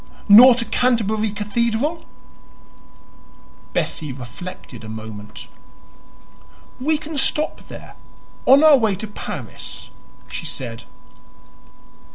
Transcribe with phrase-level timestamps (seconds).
[0.27, 2.05] "Nor to Canterbury Cathedral?"
[3.73, 5.47] Bessie reflected a moment.
[6.79, 7.93] "We can stop there
[8.47, 9.91] on our way to Paris,"
[10.27, 10.85] she said.